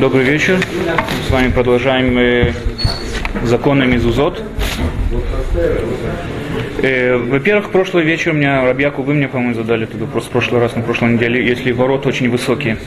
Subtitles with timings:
[0.00, 0.60] Добрый вечер.
[1.26, 2.52] С вами продолжаем э,
[3.42, 4.40] законы Мизузот.
[6.82, 10.60] Э, во-первых, прошлый вечер у меня, Рабьяку, вы мне, по-моему, задали этот вопрос в прошлый
[10.60, 12.78] раз, на прошлой неделе, если ворота очень высокие.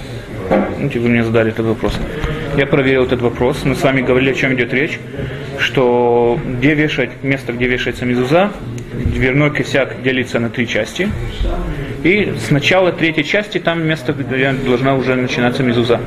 [0.79, 1.99] Ну, вы мне задали этот вопрос.
[2.55, 3.65] Я проверил этот вопрос.
[3.65, 4.97] Мы с вами говорили, о чем идет речь.
[5.59, 8.53] Что где вешать, место, где вешается мизуза,
[8.93, 11.09] дверной косяк делится на три части.
[12.03, 15.99] И с начала третьей части там место, где должна уже начинаться мизуза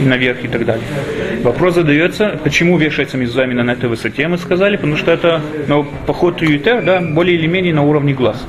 [0.00, 0.84] наверх и так далее.
[1.42, 6.42] Вопрос задается, почему вешается именно на этой высоте, мы сказали, потому что это ну, поход
[6.42, 8.44] Юитер, да, более или менее на уровне глаз.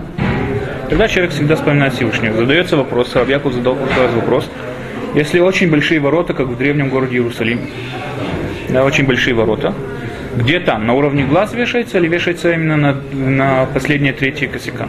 [0.90, 2.36] Тогда человек всегда вспоминает Всевышнего.
[2.36, 4.50] Задается вопрос, Рабьяков задал прошлый раз вопрос,
[5.16, 7.62] если очень большие ворота, как в древнем городе Иерусалим,
[8.70, 9.74] да, очень большие ворота,
[10.36, 14.88] где там, на уровне глаз вешается или вешается именно на, на последние третьи косяка?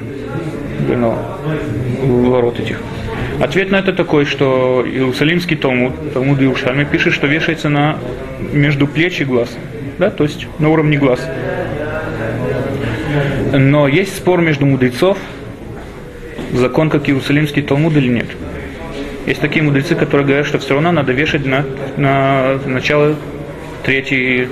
[0.88, 1.16] Ну,
[2.30, 2.78] ворот этих.
[3.40, 7.98] Ответ на это такой, что Иерусалимский Талмуд, Талмуд Иерушальми, пишет, что вешается на,
[8.52, 9.56] между плеч и глаз.
[9.98, 11.26] Да, то есть на уровне глаз.
[13.52, 15.16] Но есть спор между мудрецов,
[16.52, 18.26] закон как Иерусалимский Талмуд или нет.
[19.26, 21.64] Есть такие мудрецы, которые говорят, что все равно надо вешать на,
[21.96, 23.16] на начало
[23.84, 24.48] третьей,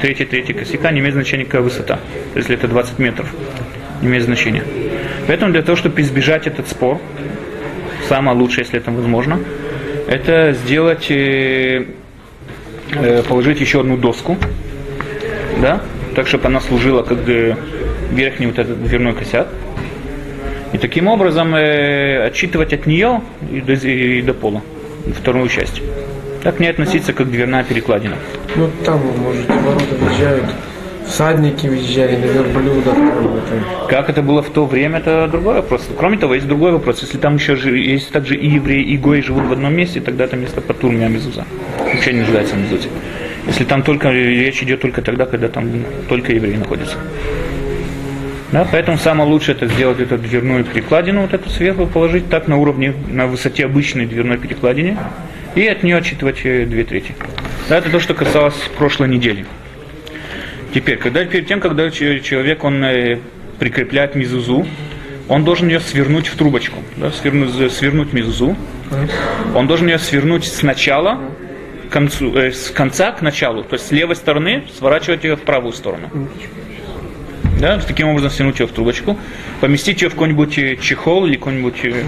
[0.00, 1.98] третьей, третьей косяка, не имеет значения какая высота,
[2.34, 3.28] если это 20 метров,
[4.02, 4.62] не имеет значения.
[5.26, 7.00] Поэтому для того, чтобы избежать этот спор,
[8.08, 9.38] самое лучшее, если это возможно,
[10.06, 11.84] это сделать, э,
[12.92, 14.36] э, положить еще одну доску,
[15.60, 15.80] да,
[16.14, 17.18] так, чтобы она служила как
[18.10, 19.48] верхний вот этот дверной косяк.
[20.72, 24.62] И таким образом э, отчитывать от нее и до, и до пола,
[25.16, 25.80] вторую часть.
[26.42, 28.16] Так не относиться как дверная перекладина.
[28.56, 30.44] Ну там, может, ворота въезжают
[31.06, 32.94] всадники въезжали на верблюдах.
[33.88, 35.88] Как это было в то время, это другой вопрос.
[35.98, 37.02] Кроме того, есть другой вопрос.
[37.02, 40.24] Если там еще жи- есть также и евреи, и гои живут в одном месте, тогда
[40.24, 41.44] это место по турме мезуза.
[41.78, 42.88] Вообще не нуждается в мезузе.
[43.46, 45.70] Если там только речь идет только тогда, когда там
[46.08, 46.96] только евреи находятся.
[48.52, 52.56] Да, поэтому самое лучшее это сделать эту дверную перекладину, вот эту сверху положить так на
[52.56, 54.96] уровне, на высоте обычной дверной перекладины,
[55.56, 57.16] и от нее отчитывать э, две трети.
[57.68, 59.44] Да, это то, что касалось прошлой недели.
[60.74, 63.20] Теперь, когда перед тем, когда человек он э,
[63.60, 64.66] прикрепляет мизузу,
[65.28, 68.56] он должен ее свернуть в трубочку, да, свернуть, свернуть мизузу.
[69.54, 71.20] Он должен ее свернуть сначала
[71.88, 75.42] к концу, э, с конца к началу, то есть с левой стороны сворачивать ее в
[75.42, 76.10] правую сторону.
[77.60, 79.16] Да, таким образом стянуть ее в трубочку,
[79.60, 82.02] поместить ее в какой-нибудь э, чехол или какую-нибудь э,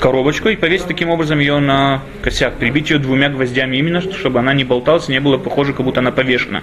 [0.00, 4.52] коробочку и повесить таким образом ее на косяк, прибить ее двумя гвоздями именно, чтобы она
[4.52, 6.62] не болталась, не было похоже, как будто она повешена.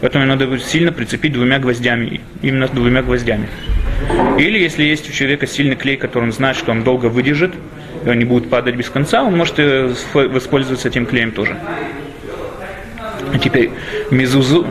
[0.00, 3.48] Поэтому ее надо сильно прицепить двумя гвоздями, именно двумя гвоздями.
[4.38, 7.54] Или если есть у человека сильный клей, который он знает, что он долго выдержит,
[8.04, 11.56] и он не будет падать без конца, он может э, воспользоваться этим клеем тоже.
[13.32, 13.70] А теперь
[14.10, 14.66] мезузу,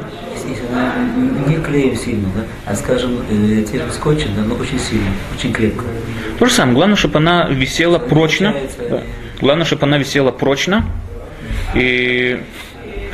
[1.48, 5.86] не клеем сильно, да, а скажем, э, тем скотчем, да, но очень сильно, очень крепко.
[6.40, 6.76] То же самое.
[6.76, 8.54] Главное, чтобы она висела прочно.
[8.90, 9.02] Да.
[9.40, 10.86] Главное, чтобы она висела прочно
[11.74, 12.40] и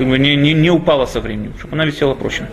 [0.01, 2.49] как бы не, не, не упала со временем, чтобы она висела прочно.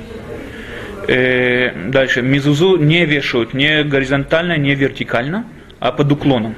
[1.06, 2.20] Э, дальше.
[2.20, 5.46] Мизузу не вешают не горизонтально, не вертикально,
[5.80, 6.56] а под уклоном.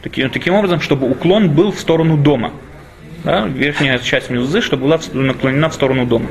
[0.00, 2.52] Таким, таким образом, чтобы уклон был в сторону дома.
[3.24, 6.28] Да, верхняя часть мизузы, чтобы была наклонена в сторону дома.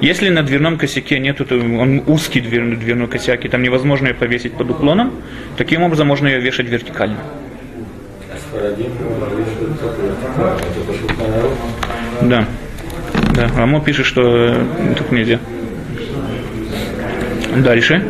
[0.00, 4.54] Если на дверном косяке нет, он узкий дверной, дверной косяк, и там невозможно ее повесить
[4.54, 5.12] под уклоном,
[5.58, 7.18] таким образом можно ее вешать вертикально.
[12.22, 12.46] Да.
[13.34, 14.54] Да, Рамо пишет, что
[14.96, 15.38] так нельзя.
[17.56, 18.04] Дальше.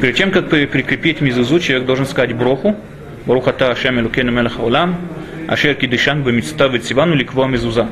[0.00, 2.76] Перед тем, как прикрепить мизузу, человек должен сказать броху.
[3.26, 4.96] Брохата Ашем Элукену Мелах Олам,
[5.48, 7.88] Ашер Кидышан Бамицта Вецивану Ликво Мизуза.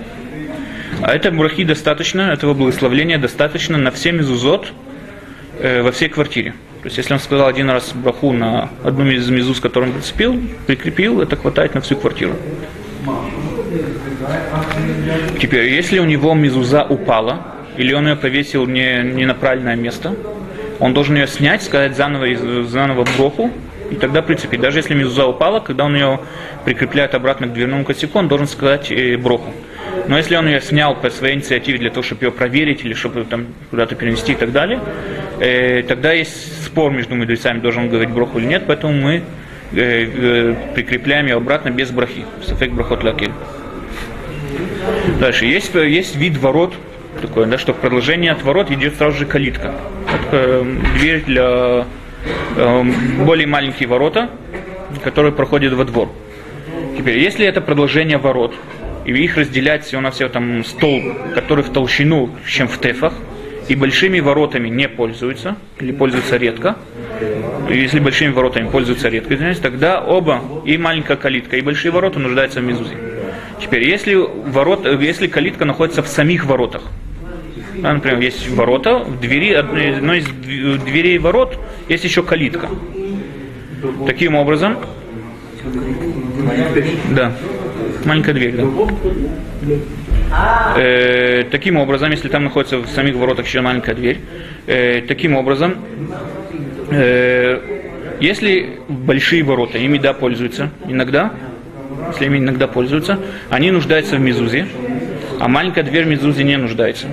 [1.02, 4.72] А это брахи достаточно, этого благословления достаточно на все мизузот
[5.58, 6.52] э, во всей квартире.
[6.82, 10.40] То есть, если он сказал один раз браху на одну из мизуз, которую он прицепил,
[10.66, 12.36] прикрепил, это хватает на всю квартиру.
[15.40, 17.40] Теперь, если у него мизуза упала,
[17.76, 20.14] или он ее повесил не, не на правильное место,
[20.80, 22.26] он должен ее снять, сказать заново,
[22.64, 23.50] заново броху,
[23.90, 24.60] и тогда прицепить.
[24.60, 26.20] Даже если мизуза упала, когда он ее
[26.64, 29.52] прикрепляет обратно к дверному косяку, он должен сказать э, броху.
[30.08, 33.24] Но если он ее снял по своей инициативе для того, чтобы ее проверить или чтобы
[33.24, 34.80] там куда-то перенести и так далее,
[35.40, 39.22] э, тогда есть спор между мудрецами, должен он говорить броху или нет, поэтому мы э,
[39.76, 42.24] э, прикрепляем ее обратно без брахи.
[42.44, 43.32] Сафек брахот лакель.
[45.20, 45.46] Дальше.
[45.46, 46.74] Есть, есть вид ворот,
[47.20, 49.74] такое, да, что в продолжении от ворот идет сразу же калитка.
[50.30, 50.66] Это
[50.98, 51.86] дверь для
[52.56, 52.82] э,
[53.24, 54.30] более маленькие ворота,
[55.02, 56.10] которые проходят во двор.
[56.96, 58.54] Теперь, если это продолжение ворот,
[59.04, 61.02] и их разделять всего-навсего там стол,
[61.34, 63.12] который в толщину, чем в тефах,
[63.68, 66.76] и большими воротами не пользуются, или пользуются редко,
[67.68, 72.60] если большими воротами пользуются редко, извиняюсь, тогда оба, и маленькая калитка, и большие ворота нуждаются
[72.60, 72.94] в мезузе.
[73.60, 76.82] Теперь, если, ворот, если калитка находится в самих воротах,
[77.76, 81.58] да, например, есть ворота, в двери, одной из дв- дверей ворот
[81.88, 82.68] есть еще калитка.
[84.06, 84.78] Таким образом,
[87.10, 87.32] да,
[88.04, 88.64] маленькая дверь, да.
[90.76, 94.20] Э, таким образом, если там находится в самих воротах еще маленькая дверь,
[94.66, 95.76] э, таким образом,
[96.90, 97.60] э,
[98.20, 101.32] если большие ворота ими да пользуются иногда,
[102.12, 103.18] если ими иногда пользуются,
[103.50, 104.66] они нуждаются в мезузе,
[105.40, 107.06] а маленькая дверь в мезузе не нуждается.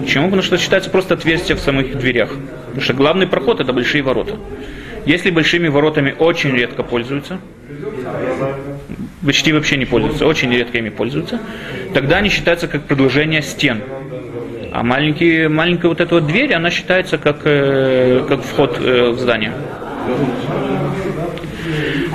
[0.00, 0.24] Почему?
[0.26, 2.30] Потому что считается просто отверстие в самых дверях.
[2.66, 4.36] Потому что главный проход это большие ворота.
[5.06, 7.38] Если большими воротами очень редко пользуются,
[9.24, 11.40] почти вообще не пользуются, очень редко ими пользуются,
[11.94, 13.80] тогда они считаются как продолжение стен.
[14.72, 19.18] А маленькие, маленькая вот эта вот дверь, она считается как, э, как вход э, в
[19.18, 19.52] здание.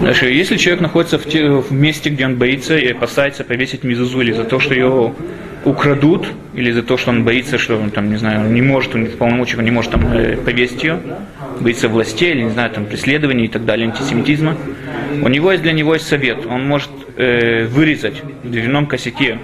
[0.04, 4.20] Дальше, если человек находится в, те- в месте, где он боится и опасается повесить мизузу
[4.20, 5.14] или за то, что ее
[5.64, 9.06] украдут, или за то, что он боится, что он там, не знаю, не может, он
[9.06, 11.00] в полномочиях он не может там э, повесить ее,
[11.62, 14.58] боится властей, или, не знаю, там, преследований и так далее, антисемитизма,
[15.22, 16.46] у него есть для него есть совет.
[16.48, 19.40] Он может э, вырезать в дверном косяке,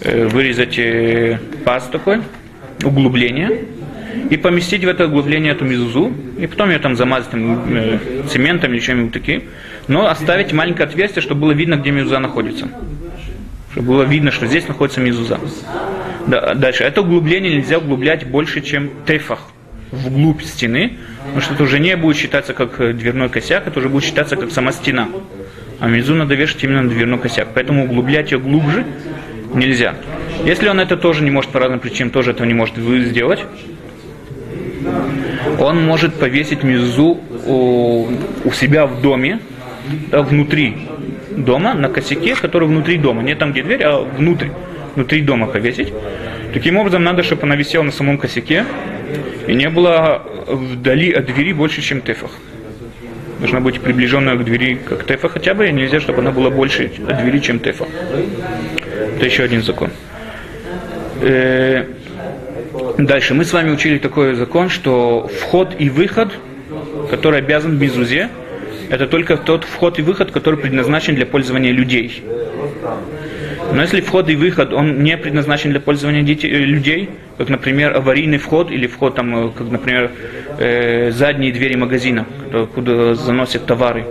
[0.00, 2.20] э, вырезать э, паз такой,
[2.82, 3.66] углубление,
[4.30, 7.98] и поместить в это углубление эту мизузу, и потом ее там замазать там, э,
[8.28, 9.44] цементом или чем-нибудь таким,
[9.88, 12.68] но оставить маленькое отверстие, чтобы было видно, где мизуза находится.
[13.72, 15.38] Чтобы было видно, что здесь находится мизуза.
[16.26, 16.84] Да, дальше.
[16.84, 19.40] Это углубление нельзя углублять больше, чем тефах
[19.92, 23.88] вглубь стены, потому что это уже не будет считаться как э, дверной косяк, это уже
[23.88, 25.08] будет считаться как сама стена.
[25.78, 27.48] А мизу надо вешать именно на дверной косяк.
[27.54, 28.84] Поэтому углублять ее глубже
[29.54, 29.94] нельзя.
[30.44, 33.44] Если он это тоже не может по разным причинам, тоже этого не может сделать,
[35.58, 38.08] он может повесить мизу у,
[38.44, 39.40] у себя в доме,
[40.10, 40.76] да, внутри
[41.36, 43.22] дома, на косяке, который внутри дома.
[43.22, 44.48] Не там, где дверь, а внутрь,
[44.94, 45.92] внутри дома повесить.
[46.52, 48.64] Таким образом, надо, чтобы она висела на самом косяке
[49.46, 52.30] и не было вдали от двери больше, чем тефах.
[53.38, 56.90] Должна быть приближенная к двери, как тефа хотя бы, и нельзя, чтобы она была больше
[57.06, 57.86] от двери, чем тефа.
[59.16, 59.90] Это еще один закон.
[61.20, 61.84] Э,
[62.98, 66.32] Дальше мы с вами учили такой закон, что вход и выход,
[67.10, 68.28] который обязан в Мизузе,
[68.90, 72.22] это только тот вход и выход, который предназначен для пользования людей.
[73.72, 77.96] Но если вход и выход, он не предназначен для пользования детей, э, людей, как, например,
[77.96, 80.10] аварийный вход или вход, там, э, как, например,
[80.58, 84.04] э, задние двери магазина, куда- куда заносят товары.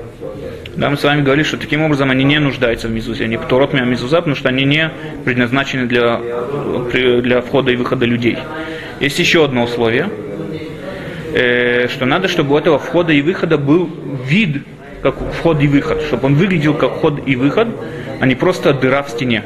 [0.76, 3.72] Да, мы с вами говорили, что таким образом они не нуждаются в мизузе, они птурот
[3.72, 4.92] мя мизуза, потому что они не
[5.24, 6.20] предназначены для,
[7.22, 8.38] для входа и выхода людей.
[9.00, 10.10] Есть еще одно условие,
[11.34, 13.90] э, что надо, чтобы у этого входа и выхода был
[14.28, 14.64] вид,
[15.02, 17.70] как вход и выход, чтобы он выглядел как вход и выход,
[18.20, 19.44] а не просто дыра в стене.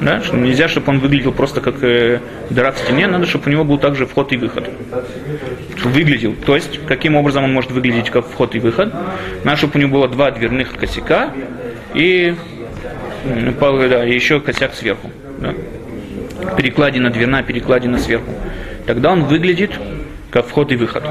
[0.00, 3.50] Да, что нельзя, чтобы он выглядел просто как э, дыра в стене, надо, чтобы у
[3.50, 4.68] него был также вход и выход.
[5.84, 6.34] Выглядел.
[6.34, 8.92] То есть, каким образом он может выглядеть как вход и выход?
[9.44, 11.30] Надо, чтобы у него было два дверных косяка
[11.94, 12.34] и,
[13.58, 15.10] пол- да, еще косяк сверху.
[15.38, 15.54] Да.
[16.56, 18.30] Перекладина дверная, перекладина сверху.
[18.86, 19.72] Тогда он выглядит
[20.30, 21.04] как вход и выход.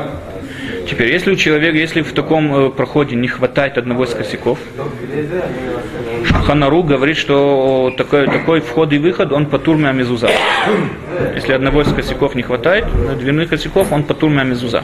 [0.88, 4.60] Теперь, если у человека, если в таком э, проходе не хватает одного из косяков,
[6.46, 10.30] Ханару говорит, что такой, такой вход и выход, он по турме амизуза.
[11.34, 12.86] Если одного из косяков не хватает,
[13.18, 14.84] дверных косяков, он по турме амизуза.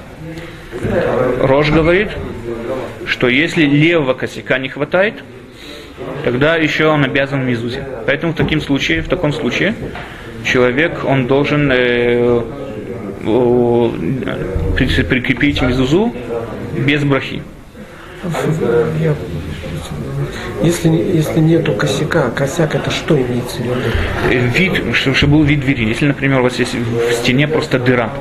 [1.39, 2.09] Рож говорит,
[3.05, 5.15] что если левого косяка не хватает,
[6.23, 7.85] тогда еще он обязан мизузе.
[8.07, 9.75] Поэтому в таком случае, в таком случае
[10.43, 12.41] человек, он должен э,
[15.03, 16.13] прикрепить мизузу
[16.77, 17.41] без брахи.
[20.61, 23.73] Если, если нету косяка, косяк это что имеется в виду?
[24.29, 25.85] Э, Вид, что- чтобы был вид двери.
[25.85, 28.11] Если, например, у вас есть в стене просто дыра,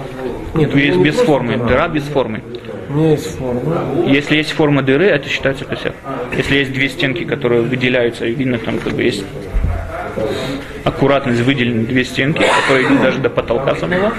[0.55, 1.67] Нет, без, ну, без просто формы, дыра.
[1.69, 2.43] дыра без формы.
[2.89, 3.61] У меня есть форма.
[4.07, 5.95] Если есть форма дыры, это считается косяк.
[6.37, 9.25] Если есть две стенки, которые выделяются, и видно, там как бы есть
[10.85, 14.13] аккуратно выделены две стенки, которые идут даже до потолка самого,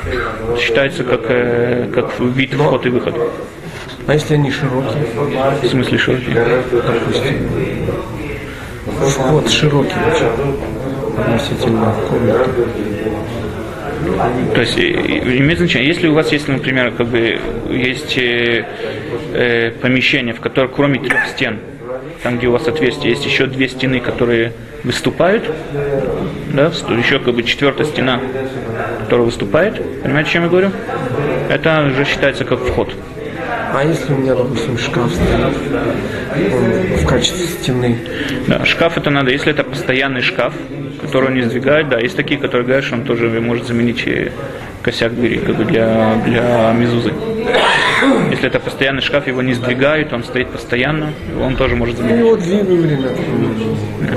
[0.59, 3.15] считается как, э, как вид вход и выход.
[4.07, 5.05] А если они широкие?
[5.61, 6.33] В смысле широкий.
[6.33, 7.49] Допустим.
[8.99, 9.93] Вход широкий.
[11.17, 12.49] Относительно комнаты.
[14.53, 17.39] То есть э, имеет значение, если у вас есть, например, как бы
[17.69, 18.65] есть э,
[19.33, 21.59] э, помещение, в котором кроме трех стен
[22.23, 24.53] там, где у вас отверстие, есть еще две стены, которые
[24.83, 25.49] выступают,
[26.53, 28.19] да, еще как бы четвертая стена,
[29.03, 30.71] которая выступает, понимаете, о чем я говорю?
[31.49, 32.93] Это уже считается как вход.
[33.73, 35.39] А если у меня, допустим, шкаф стоит
[36.35, 37.97] он в качестве стены?
[38.47, 40.53] Да, шкаф это надо, если это постоянный шкаф,
[41.11, 44.07] который не сдвигает, да, есть такие, которые говорят, что он тоже может заменить
[44.81, 47.13] косяк двери, как бы для, для мезузы.
[48.31, 52.19] Если это постоянный шкаф, его не сдвигают, он стоит постоянно, он тоже может заменить.
[52.19, 53.09] его двигаю время.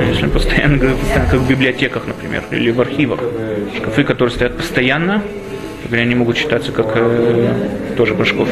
[0.08, 3.20] Если постоянно, постоянно, как в библиотеках, например, или в архивах.
[3.76, 5.20] Шкафы, которые стоят постоянно,
[5.90, 7.48] они могут считаться как э,
[7.96, 8.48] тоже башков.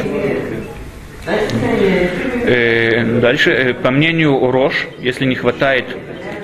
[2.45, 5.85] Э, дальше, э, по мнению Рош, если не хватает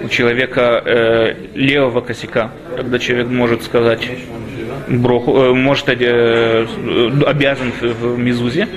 [0.04, 4.10] у человека э, левого косяка, тогда человек может сказать
[4.88, 6.66] броху, э, может э,
[7.26, 8.68] обязан в, в мизузе.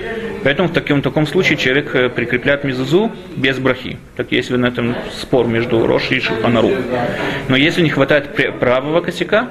[0.44, 3.98] Поэтому в таком, в таком случае человек э, прикрепляет мизузу без брахи.
[4.16, 6.70] Так есть на этом спор между Рош и Шульханару.
[7.48, 9.48] Но если не хватает правого косяка,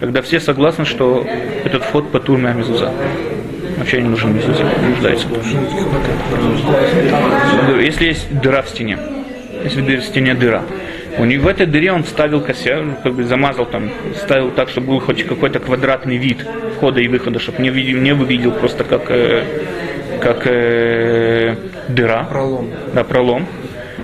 [0.00, 1.26] тогда все согласны, что
[1.64, 2.92] этот вход по турме мизуза.
[3.76, 5.28] Вообще не нужен мизузе, не нуждается.
[7.80, 8.98] Если есть дыра в стене,
[9.64, 10.62] если в стене дыра,
[11.18, 14.68] у него в этой дыре он вставил косяк, ну, как бы замазал там, ставил так,
[14.68, 18.84] чтобы был хоть какой-то квадратный вид входа и выхода, чтобы не, видел, не выглядел просто
[18.84, 19.44] как, э,
[20.20, 21.56] как э,
[21.88, 22.24] дыра.
[22.24, 22.70] Пролом.
[22.92, 23.46] Да, пролом.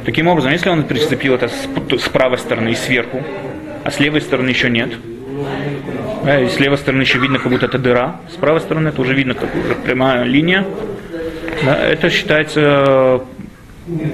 [0.04, 1.68] Таким образом, если он прицепил это с,
[2.02, 3.22] с правой стороны и сверху,
[3.84, 4.90] а с левой стороны еще нет,
[6.24, 9.00] да, и с левой стороны еще видно, как будто это дыра, с правой стороны это
[9.00, 10.66] уже видно, как уже прямая линия,
[11.64, 13.22] да, это считается,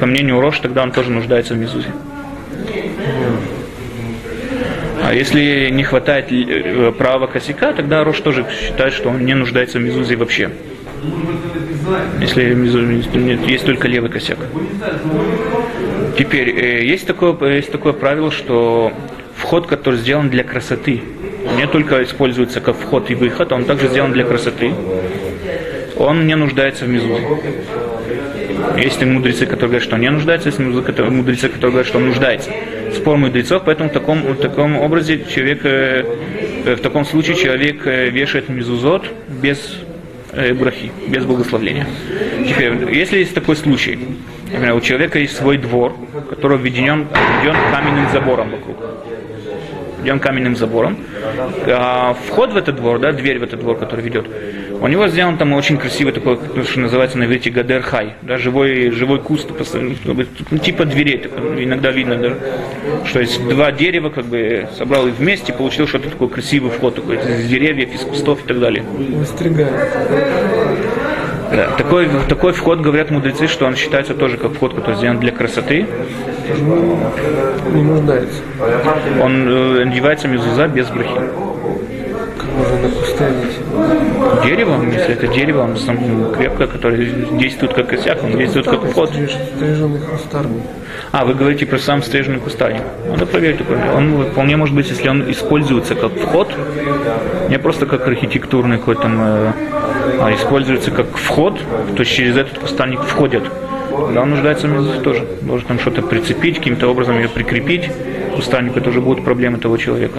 [0.00, 1.88] по мнению Рош, тогда он тоже нуждается в мезузе.
[5.02, 9.78] А если не хватает э, правого косяка, тогда Рош тоже считает, что он не нуждается
[9.78, 10.50] в мезузе вообще.
[12.20, 12.42] Если
[13.50, 14.38] есть только левый косяк.
[16.18, 18.92] Теперь, э, есть такое, есть такое правило, что
[19.36, 21.02] вход, который сделан для красоты,
[21.56, 24.72] не только используется как вход и выход, он также сделан для красоты.
[25.96, 27.20] Он не нуждается в мезузе.
[28.76, 32.50] Есть и мудрецы, которые говорят, что не нуждается, есть мудрецы, которые- говорят, что он нуждается.
[32.94, 36.04] Спор мудрецов, поэтому в таком, в таком образе человек, э,
[36.64, 39.04] э, в таком случае человек э, вешает мезузот
[39.42, 39.78] без
[40.60, 41.86] брахи, без благословления.
[42.46, 43.98] Теперь, если есть такой случай,
[44.52, 45.94] например, у человека есть свой двор,
[46.28, 48.76] который обведен, обведен каменным забором вокруг.
[50.06, 50.98] Обведен каменным забором.
[51.66, 54.26] А вход в этот двор, да, дверь в этот двор, который ведет,
[54.80, 58.38] у него сделан там очень красивый такой, как- что называется на иврите гадер хай, да,
[58.38, 62.32] живой, живой куст, ну, типа дверей, так, иногда видно, да,
[63.04, 67.16] что есть два дерева, как бы собрал их вместе, получил что-то такой красивый вход, такой,
[67.16, 68.84] из деревьев, из кустов и так далее.
[68.84, 69.72] Выстригает.
[71.78, 75.86] Такой, такой вход, говорят мудрецы, что он считается тоже как вход, который сделан для красоты.
[77.72, 78.42] Не нуждается.
[79.22, 81.20] Он э, одевается мезуза без брахи.
[82.36, 83.16] Как можно напустить.
[84.44, 87.06] Деревом, если это дерево, он сам крепкое, которое
[87.38, 89.10] действует как косяк, он действует как вход.
[89.10, 90.62] Стриженный кустарник.
[91.12, 92.82] А, вы говорите про сам стриженный кустарник.
[93.08, 93.78] Надо проверить такое.
[93.92, 96.52] Он вполне может быть, если он используется как вход,
[97.48, 99.52] не просто как архитектурный какой-то э,
[100.34, 101.58] используется как вход,
[101.94, 103.44] то есть через этот кустарник входят.
[104.14, 105.26] Да, он нуждается в мезузе тоже.
[105.42, 107.90] Должен там что-то прицепить, каким-то образом ее прикрепить.
[108.34, 110.18] Кустарнику это уже будут проблемы того человека.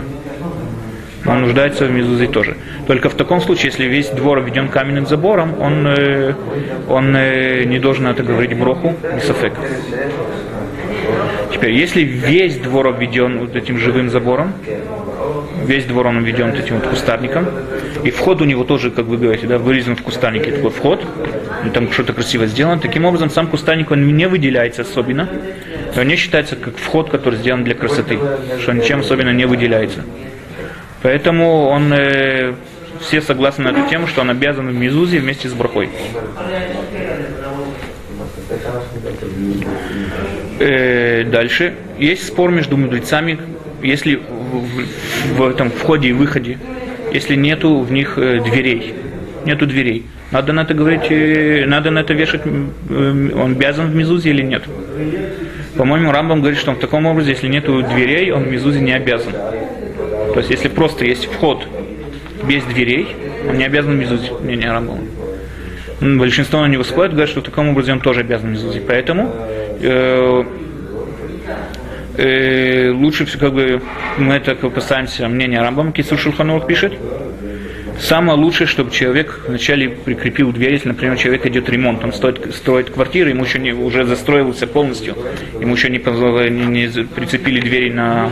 [1.25, 2.57] Но он нуждается в мезузе тоже.
[2.87, 6.33] Только в таком случае, если весь двор обведен каменным забором, он, э,
[6.87, 9.53] он э, не должен это говорить броху, мисофек.
[11.53, 14.53] Теперь, если весь двор обведен вот этим живым забором,
[15.67, 17.47] весь двор он обведен вот этим вот кустарником,
[18.03, 21.05] и вход у него тоже, как вы говорите, да, вырезан в кустарнике такой вход,
[21.73, 22.79] там что-то красиво сделано.
[22.79, 25.29] Таким образом, сам кустарник он не выделяется особенно,
[25.95, 28.17] он не считается как вход, который сделан для красоты,
[28.61, 30.03] что он ничем особенно не выделяется.
[31.03, 32.53] Поэтому он э,
[33.01, 35.89] все согласны на эту тему, что он обязан в Мизузе вместе с брахой.
[40.59, 41.75] Э, дальше.
[41.99, 43.39] Есть спор между мудрецами,
[43.87, 46.57] если в, в- в этом входе и выходе,
[47.13, 48.93] если нету в них э, дверей,
[49.45, 53.95] нету дверей, надо на это говорить, э, надо на это вешать, э, он обязан в
[53.95, 54.63] Мизузе или нет.
[55.77, 59.31] По-моему, Рамбам говорит, что в таком образе, если нету дверей, он в Мизузе не обязан.
[59.31, 61.67] То есть, если просто есть вход
[62.43, 63.07] без дверей,
[63.49, 65.01] он не обязан в Мизузе, мнение Рамбама.
[65.99, 68.79] Большинство на него спорят, говорят, что в таком образе он тоже обязан мезузи.
[68.87, 69.33] Поэтому
[69.81, 70.43] э,
[72.17, 73.81] э, лучше все как бы
[74.17, 76.93] мы это как бы касаемся мнения Рамбама, Кисур Шульханорух пишет,
[77.99, 82.91] Самое лучшее, чтобы человек вначале прикрепил дверь, если, например, человек идет ремонт, он строит, строит
[82.91, 85.15] квартиру, ему еще не, уже застроился полностью,
[85.59, 88.29] ему еще не, не- не прицепили двери на,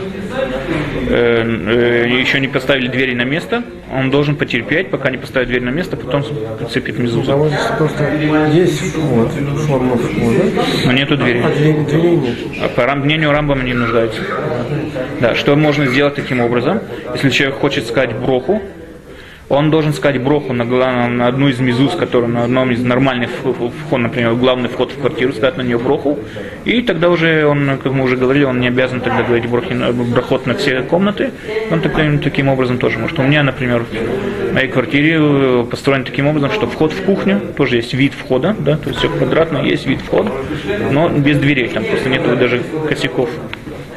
[1.08, 5.62] э, э, еще не поставили двери на место, он должен потерпеть, пока не поставит дверь
[5.62, 6.22] на место, потом
[6.58, 7.32] прицепит мезузу.
[7.78, 8.04] Просто
[8.52, 9.30] есть вход,
[9.66, 10.44] форма входа,
[10.84, 11.42] Но нету двери.
[11.44, 12.36] а двери, нет.
[12.62, 14.20] А по мнению Рамбама не нуждается.
[15.20, 16.80] Да, что можно сделать таким образом?
[17.14, 18.62] Если человек хочет сказать броху,
[19.48, 24.00] он должен сказать броху на, на одну из мизуз, которая на одном из нормальных вход,
[24.00, 26.18] например, главный вход в квартиру, сказать на нее броху,
[26.64, 29.74] и тогда уже он, как мы уже говорили, он не обязан тогда говорить брохи,
[30.12, 31.30] брахот на все комнаты,
[31.70, 33.18] он таким, таким образом тоже может.
[33.18, 37.76] У меня, например, в моей квартире э, построен таким образом, что вход в кухню, тоже
[37.76, 40.32] есть вид входа, да, то есть все квадратно, есть вид входа,
[40.90, 43.30] но без дверей, там просто нету даже косяков,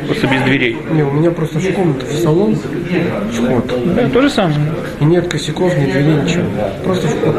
[0.06, 0.78] просто без дверей.
[0.92, 3.96] Не, у меня просто в комнату, в салон вход.
[3.96, 4.60] Да, то же самое.
[5.00, 6.46] И нет косяков, ни дверей, ничего.
[6.84, 7.36] Просто вход.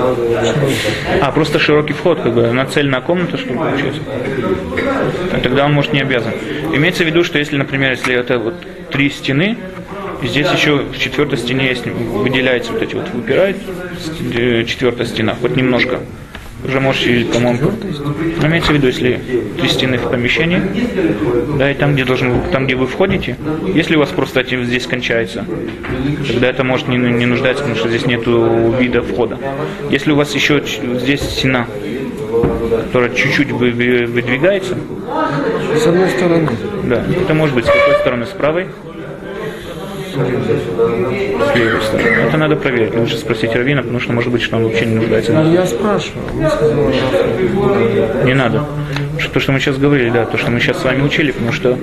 [1.21, 4.01] А, просто широкий вход, как бы, нацельная комната, что ли, получается.
[5.33, 6.33] А Тогда он может не обязан.
[6.73, 8.55] Имеется в виду, что если, например, если это вот
[8.91, 9.57] три стены,
[10.23, 13.57] здесь еще в четвертой стене есть, выделяется вот эти вот, выпирает
[14.35, 16.01] э, четвертая стена, хоть немножко.
[16.63, 17.59] Уже можете, по-моему,
[18.41, 19.21] ну, имеется в виду, если
[19.59, 20.61] три стены в помещении,
[21.59, 23.37] да, и там, где должен, там, где вы входите,
[23.75, 25.47] если у вас просто эти здесь кончается,
[26.29, 29.39] тогда это может не, не нуждаться, потому что здесь нету вида входа.
[29.91, 30.63] Если у вас еще
[31.01, 31.67] здесь стена,
[32.87, 34.77] которая чуть-чуть вы- вы- выдвигается,
[35.77, 36.49] С одной стороны.
[36.85, 38.67] да, это может быть с какой стороны, с правой?
[42.27, 42.95] Это надо проверить.
[42.95, 45.33] Лучше спросить Равина, потому что может быть, что он вообще не нуждается.
[45.33, 46.11] Ну, я Рафа.
[48.25, 48.65] Не надо.
[49.19, 51.53] Что- То, что мы сейчас говорили, да, то, что мы сейчас с вами учили, потому
[51.53, 51.79] что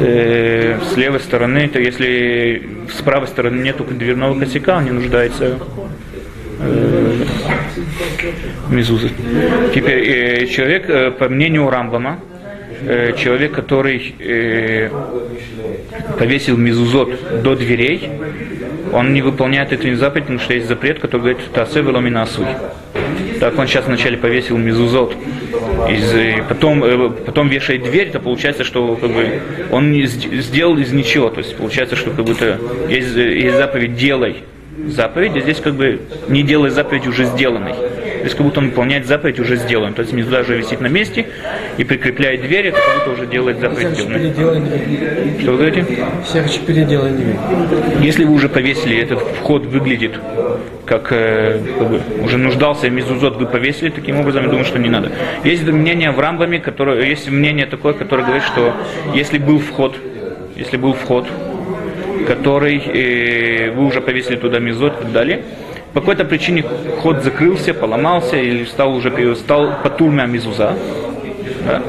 [0.00, 5.58] э, с левой стороны, то если с правой стороны нету дверного косяка, он не нуждается
[6.60, 7.24] э,
[8.68, 9.10] мезузы.
[9.74, 10.08] Теперь
[10.42, 12.18] э, человек, э, по мнению Рамбама,
[12.86, 14.90] э, человек, который э,
[16.18, 18.10] повесил мезузот до дверей,
[18.92, 22.46] он не выполняет эту заповедь, потому что есть запрет, который говорит «Тасе веломина асуй».
[23.40, 25.16] Так он сейчас вначале повесил мезузот,
[25.88, 29.40] из, э, потом, э, потом вешает дверь, то получается, что как бы,
[29.70, 31.30] он сделал из ничего.
[31.30, 34.44] То есть получается, что как будто есть, есть заповедь «делай»
[34.86, 37.74] заповедь, а здесь как бы не делай заповедь уже сделанной.
[38.20, 39.94] Здесь как будто он выполняет заповедь уже сделанную.
[39.94, 41.26] То есть мезуза уже висит на месте
[41.78, 43.94] и прикрепляет дверь, это как будто уже делает дверь.
[45.40, 45.86] Что вы говорите?
[46.24, 47.36] Всякое переделай дверь.
[48.00, 50.12] Если вы уже повесили, этот вход выглядит
[50.84, 54.90] как, э, как бы, уже нуждался мезузот, вы повесили таким образом, я думаю, что не
[54.90, 55.12] надо.
[55.44, 58.74] Есть мнение в Рамбаме, которое, есть мнение такое, которое говорит, что
[59.14, 59.96] если был вход,
[60.56, 61.26] если был вход,
[62.26, 65.42] который э, вы уже повесили туда мезот и так далее,
[65.92, 66.64] по какой-то причине
[66.98, 70.74] вход закрылся, поломался или стал уже стал патурмя мезуза,
[71.66, 71.82] да.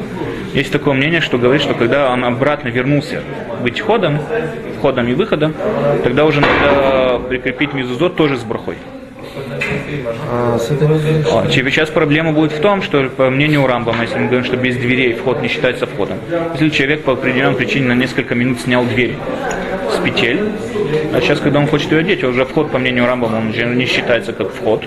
[0.54, 3.22] Есть такое мнение, что говорит, что когда он обратно вернулся
[3.62, 4.20] быть ходом,
[4.78, 5.54] входом и выходом,
[6.04, 8.78] тогда уже надо прикрепить мезузот тоже с брахой.
[10.30, 14.20] А с этой дверью А, Сейчас проблема будет в том, что по мнению Рамбама, если
[14.20, 16.18] мы говорим, что без дверей вход не считается входом,
[16.54, 19.16] если человек по определенной причине на несколько минут снял дверь
[19.92, 20.40] с петель,
[21.14, 23.86] а сейчас, когда он хочет ее одеть, уже вход, по мнению Рамбама, он уже не
[23.86, 24.84] считается как вход.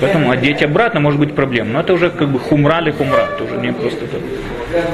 [0.00, 1.70] Поэтому одеть обратно может быть проблема.
[1.70, 4.20] Но это уже как бы хумра или хумра, это уже не просто так.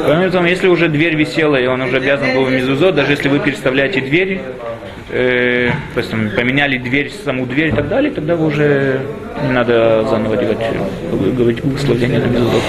[0.07, 3.39] Поэтому, если уже дверь висела, и он уже обязан был в мезузот, даже если вы
[3.41, 4.41] переставляете двери,
[5.11, 5.71] э,
[6.37, 9.01] поменяли дверь, саму дверь и так далее, тогда вы уже
[9.47, 10.59] не надо заново делать,
[11.37, 12.63] говорить благословение на мезузот.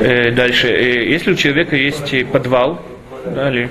[0.00, 0.68] Э, дальше.
[0.68, 2.80] Э, если у человека есть подвал,
[3.34, 3.68] да, или,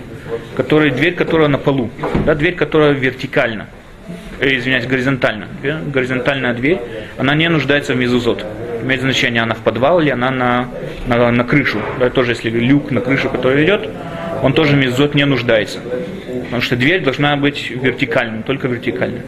[0.55, 1.89] который, дверь, которая на полу,
[2.25, 3.67] да, дверь, которая вертикальна,
[4.39, 6.79] извиняюсь, горизонтально, да, горизонтальная дверь,
[7.17, 8.45] она не нуждается в мезузот.
[8.83, 10.69] Имеет значение, она в подвал или она на,
[11.07, 11.79] на, на крышу.
[11.99, 13.89] Да, тоже если люк на крышу, который ведет,
[14.43, 15.79] он тоже мезузот не нуждается.
[16.45, 19.21] Потому что дверь должна быть вертикальной, только вертикальной.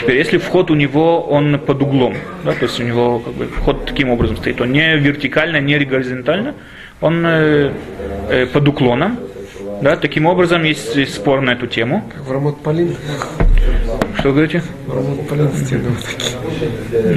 [0.00, 3.46] Теперь, если вход у него, он под углом, да, то есть у него как бы,
[3.46, 6.54] вход таким образом стоит, он не вертикально, не горизонтально,
[7.00, 7.72] он э,
[8.30, 9.18] э, под уклоном,
[9.82, 12.08] да, таким образом есть, есть спор на эту тему.
[12.14, 12.96] как в ремонт Полин.
[14.22, 14.62] Что говорите?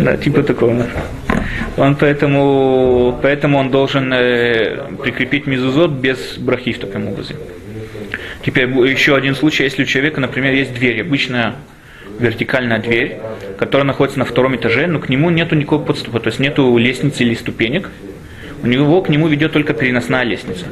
[0.03, 0.87] Да, типа такого.
[1.77, 7.35] Он поэтому, поэтому он должен э, прикрепить мезузот без брахи в таком образе.
[8.43, 11.53] Теперь еще один случай, если у человека, например, есть дверь, обычная
[12.17, 13.17] вертикальная дверь,
[13.59, 17.21] которая находится на втором этаже, но к нему нету никакого подступа, то есть нету лестницы
[17.21, 17.91] или ступенек,
[18.63, 20.65] у него к нему ведет только переносная лестница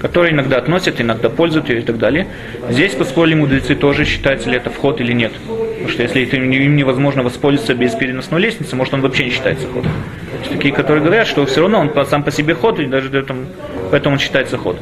[0.00, 2.26] которая иногда относят, иногда пользуют ее и так далее.
[2.70, 5.32] Здесь поспорили мудрецы тоже, считается ли это вход или нет.
[5.32, 9.92] Потому что если им невозможно воспользоваться без переносной лестницы, может он вообще не считается ходом.
[10.50, 13.46] Такие, которые говорят, что все равно он сам по себе ход, и даже там,
[13.90, 14.78] поэтому он считается ход.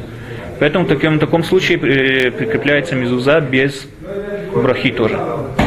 [0.59, 3.87] Поэтому в таком, в таком случае э, прикрепляется мезуза без
[4.53, 5.19] брахи тоже.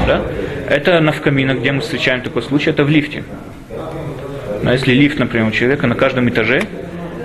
[0.06, 0.22] Да?
[0.68, 3.22] Это на вкаминах, где мы встречаем такой случай, это в лифте.
[4.62, 6.62] Но если лифт, например, у человека на каждом этаже,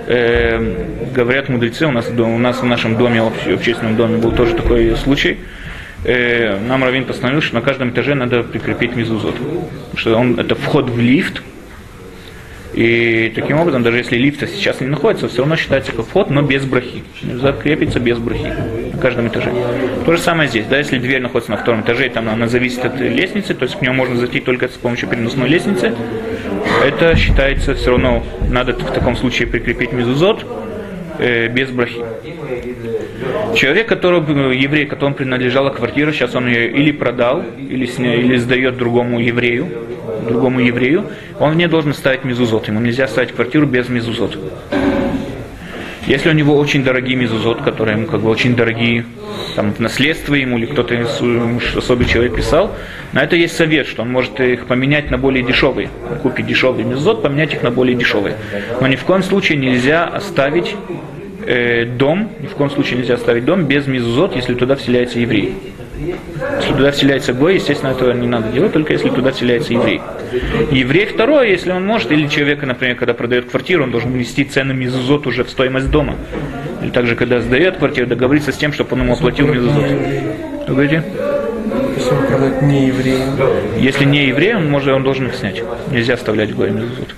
[0.06, 4.54] э, говорят мудрецы, у нас, у нас в нашем доме, обще- общественном доме был тоже
[4.54, 5.38] такой случай,
[6.04, 8.90] э, нам Равин постановил, что на каждом этаже надо прикрепить.
[8.90, 11.42] Потому что он, это вход в лифт,
[12.76, 16.42] и таким образом, даже если лифта сейчас не находится, все равно считается как вход, но
[16.42, 17.04] без брахи.
[17.22, 18.52] Закрепится без брахи
[18.92, 19.50] на каждом этаже.
[20.04, 20.66] То же самое здесь.
[20.66, 23.78] Да, если дверь находится на втором этаже, и там она зависит от лестницы, то есть
[23.78, 25.94] к нему можно зайти только с помощью переносной лестницы,
[26.84, 30.44] это считается все равно, надо в таком случае прикрепить мезузот
[31.18, 32.02] э, без брахи.
[33.54, 38.36] Человек, который, э, еврей, которому принадлежала квартира, сейчас он ее или продал, или, сня, или
[38.36, 39.68] сдает другому еврею,
[40.28, 41.06] другому еврею,
[41.38, 42.68] он не должен ставить мезузот.
[42.68, 44.38] Ему нельзя ставить квартиру без мезузот.
[46.06, 49.04] Если у него очень дорогие мезузот, которые ему как бы очень дорогие,
[49.56, 52.70] там в наследство ему или кто-то м, особый человек писал,
[53.12, 55.88] на это есть совет, что он может их поменять на более дешевые.
[56.22, 58.36] Купить дешевый мезузот, поменять их на более дешевые.
[58.80, 60.76] Но ни в коем случае нельзя оставить
[61.44, 65.54] э, дом, ни в коем случае нельзя оставить дом без мезузот, если туда вселяется еврей.
[65.98, 70.00] Если туда вселяется гой, естественно, этого не надо делать, только если туда вселяется еврей.
[70.70, 74.74] Еврей второй, если он может, или человека, например, когда продает квартиру, он должен внести цену
[74.74, 76.16] мезузот уже в стоимость дома.
[76.82, 79.84] Или также, когда сдает квартиру, договориться с тем, чтобы он ему оплатил мезузот.
[80.64, 81.02] Что говорите?
[81.96, 83.30] Если он продает не евреям.
[83.78, 85.62] Если не еврей, он, может, он должен их снять.
[85.90, 87.14] Нельзя оставлять гой мезузот.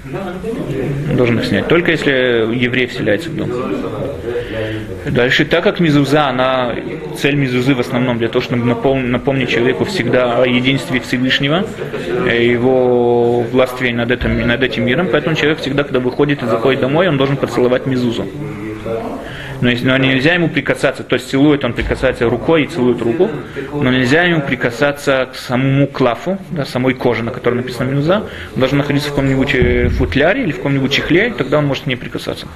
[1.10, 1.66] Он должен их снять.
[1.66, 2.10] Только если
[2.54, 3.50] еврей вселяется в дом.
[5.10, 6.74] Дальше, так как мезуза, она,
[7.16, 11.64] цель мезузы в основном для того, чтобы напомнить, напомнить человеку всегда о единстве Всевышнего,
[12.26, 16.80] э, его властве над этим, над этим миром, поэтому человек всегда, когда выходит и заходит
[16.80, 18.26] домой, он должен поцеловать мезузу.
[19.60, 23.28] Но, но нельзя ему прикасаться, то есть целует он прикасается рукой и целует руку,
[23.72, 28.24] но нельзя ему прикасаться к самому клафу, да, самой коже, на которой написано мезуза.
[28.54, 31.84] Он должен находиться в каком-нибудь э, футляре или в каком-нибудь чехле, и тогда он может
[31.84, 32.46] к ней прикасаться.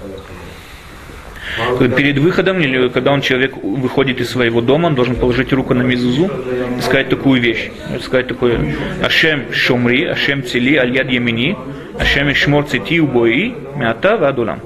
[1.97, 5.83] Перед выходом, или когда он человек выходит из своего дома, он должен положить руку на
[5.83, 6.31] мизузу
[6.79, 7.71] и сказать такую вещь.
[8.01, 11.57] Сказать такое Ашем шумри, Ашем цели, аль яд ямини,
[11.99, 14.61] Ашем шмор цити убои, мята вадулам.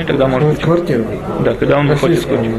[0.00, 0.60] И тогда может быть.
[0.60, 1.04] Квартиру.
[1.44, 2.54] Да, когда он выходит из квартиры.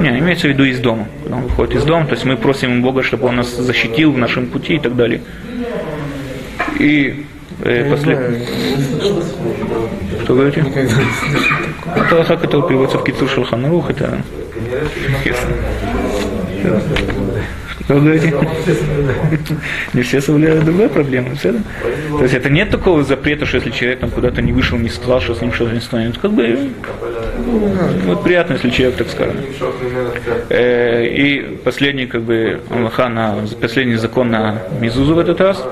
[0.00, 1.08] Не, имеется в виду из дома.
[1.22, 4.18] Когда он выходит из дома, то есть мы просим Бога, чтобы он нас защитил в
[4.18, 5.20] нашем пути и так далее.
[6.78, 7.24] И
[7.64, 8.46] э, после...
[10.24, 10.64] Что говорите?
[11.94, 14.22] Это как это переводится в Кицур Шелханарух, это.
[17.86, 18.34] Что вы говорите?
[19.94, 20.64] Не все соблюдают
[21.38, 21.58] все, да?
[22.16, 25.20] То есть это нет такого запрета, что если человек там куда-то не вышел, не сказал,
[25.20, 26.18] что с ним что-то не станет.
[26.18, 26.70] Как бы
[28.06, 29.36] вот приятно, если человек так скажет.
[30.48, 35.64] Э, И последний, как бы, Аллаха на последний закон на Мизузу в этот раз.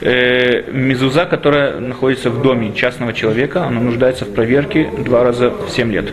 [0.00, 5.70] Э, Мизуза, которая находится в доме частного человека, она нуждается в проверке два раза в
[5.70, 6.12] 7 лет.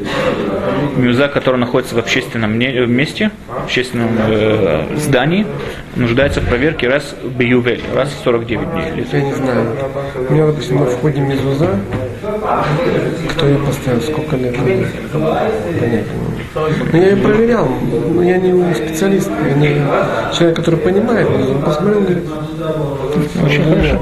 [0.96, 5.46] Мизуза, которая находится в общественном месте, в общественном э, здании,
[5.96, 9.06] нуждается в проверке раз в Бьювель, раз в 49 дней.
[9.12, 9.68] Я не знаю.
[10.30, 11.80] У меня, допустим, на входе мезуза,
[12.42, 14.88] кто ее поставил, сколько лет не имею.
[16.54, 19.76] Ну, я ее проверял, но я не специалист, я не
[20.36, 21.28] человек, который понимает.
[21.30, 22.24] Он посмотрел, говорит,
[23.44, 24.00] Очень «Да, хорошо.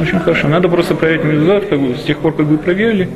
[0.00, 0.48] очень хорошо.
[0.48, 3.08] Надо просто проверить мезузат, как бы, с тех пор, как вы проверили,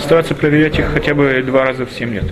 [0.00, 2.24] стараться проверять их хотя бы два раза в 7 лет.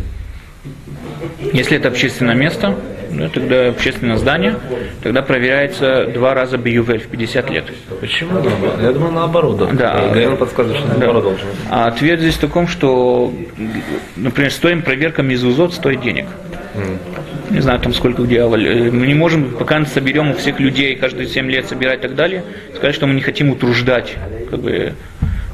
[1.52, 2.74] Если это общественное место,
[3.12, 4.56] да, тогда общественное здание,
[5.02, 7.64] тогда проверяется два раза биювель в 50 лет.
[8.00, 8.38] Почему?
[8.80, 9.56] Я думаю, наоборот.
[9.58, 9.66] Да.
[9.72, 10.08] Да.
[10.14, 10.94] Гаэн подсказывает, что Да.
[10.98, 11.46] наоборот должен.
[11.70, 13.32] А ответ здесь в таком, что,
[14.16, 16.26] например, стоим проверка мезузот стоит денег.
[17.50, 18.38] Не знаю, там сколько где.
[18.38, 22.14] Э, Мы не можем, пока соберем у всех людей, каждые 7 лет собирать и так
[22.14, 22.44] далее,
[22.74, 24.14] сказать, что мы не хотим утруждать
[24.50, 24.94] как бы,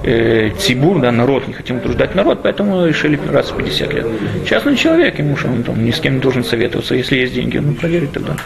[0.04, 4.06] э, цибур, да, народ, не хотим утруждать народ, поэтому решили раз в 50 лет.
[4.46, 7.58] Частный человек, ему что он там ни с кем не должен советоваться, если есть деньги,
[7.58, 8.36] ну проверить тогда.